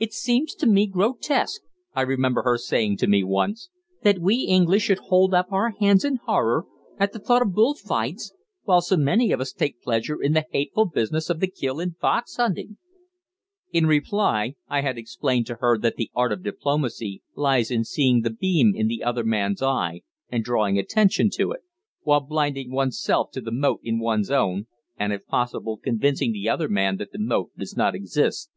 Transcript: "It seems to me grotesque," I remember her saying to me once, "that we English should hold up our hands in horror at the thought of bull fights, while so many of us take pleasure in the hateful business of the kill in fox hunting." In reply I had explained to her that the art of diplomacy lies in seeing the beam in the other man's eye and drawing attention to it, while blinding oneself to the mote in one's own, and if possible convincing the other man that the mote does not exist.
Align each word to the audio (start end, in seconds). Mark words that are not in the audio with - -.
"It 0.00 0.12
seems 0.12 0.52
to 0.56 0.66
me 0.66 0.88
grotesque," 0.88 1.60
I 1.94 2.00
remember 2.00 2.42
her 2.42 2.58
saying 2.58 2.96
to 2.96 3.06
me 3.06 3.22
once, 3.22 3.70
"that 4.02 4.18
we 4.18 4.38
English 4.46 4.82
should 4.82 4.98
hold 4.98 5.32
up 5.32 5.52
our 5.52 5.74
hands 5.78 6.04
in 6.04 6.16
horror 6.16 6.64
at 6.98 7.12
the 7.12 7.20
thought 7.20 7.40
of 7.40 7.52
bull 7.52 7.74
fights, 7.76 8.32
while 8.64 8.80
so 8.80 8.96
many 8.96 9.30
of 9.30 9.40
us 9.40 9.52
take 9.52 9.80
pleasure 9.80 10.20
in 10.20 10.32
the 10.32 10.44
hateful 10.50 10.86
business 10.86 11.30
of 11.30 11.38
the 11.38 11.46
kill 11.46 11.78
in 11.78 11.92
fox 11.92 12.34
hunting." 12.34 12.78
In 13.70 13.86
reply 13.86 14.56
I 14.66 14.80
had 14.80 14.98
explained 14.98 15.46
to 15.46 15.54
her 15.60 15.78
that 15.78 15.94
the 15.94 16.10
art 16.16 16.32
of 16.32 16.42
diplomacy 16.42 17.22
lies 17.36 17.70
in 17.70 17.84
seeing 17.84 18.22
the 18.22 18.30
beam 18.30 18.72
in 18.74 18.88
the 18.88 19.04
other 19.04 19.22
man's 19.22 19.62
eye 19.62 20.00
and 20.32 20.42
drawing 20.42 20.80
attention 20.80 21.30
to 21.36 21.52
it, 21.52 21.60
while 22.02 22.18
blinding 22.18 22.72
oneself 22.72 23.30
to 23.30 23.40
the 23.40 23.52
mote 23.52 23.82
in 23.84 24.00
one's 24.00 24.32
own, 24.32 24.66
and 24.96 25.12
if 25.12 25.24
possible 25.28 25.76
convincing 25.76 26.32
the 26.32 26.48
other 26.48 26.68
man 26.68 26.96
that 26.96 27.12
the 27.12 27.20
mote 27.20 27.52
does 27.56 27.76
not 27.76 27.94
exist. 27.94 28.50